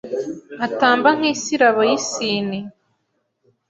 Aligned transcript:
Atamba 0.65 1.09
nk’isirabo 1.17 1.79
y’isine 1.89 2.59